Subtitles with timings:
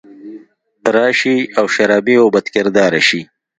[0.95, 3.21] راشي او شرابي او بدکرداره شي